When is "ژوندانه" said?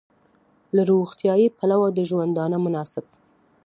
2.09-2.57